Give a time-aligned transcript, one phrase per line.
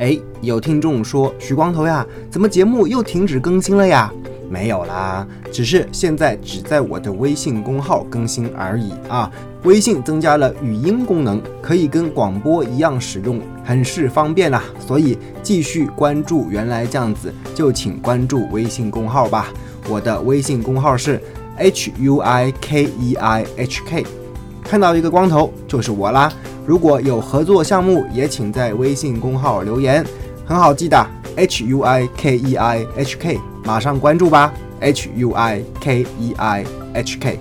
[0.00, 4.10] 哎，有听众说徐光头呀，怎么节目又停止更新了呀？
[4.48, 9.30] 没有啦，只是现在只在我的微信公号更新而已啊。
[9.64, 14.64] 微信增加了语音功能，可以跟广播一样使用，很是方便啦。
[14.78, 19.52] 所以继续关注原来这样子，就请关注微信公号吧。
[19.86, 21.20] 我的微信公号是
[21.58, 24.02] h u i k e i h k，
[24.64, 26.32] 看到一个光头就是我啦。
[26.66, 30.04] 如果有合作项目，也请在微信公号留言，
[30.46, 31.06] 很好记的
[31.36, 33.38] h u i k e i h k。
[33.64, 37.38] 马上关注吧，H U I K E I H K。